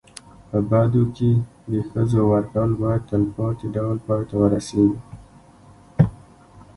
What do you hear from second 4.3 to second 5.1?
ورسېږي.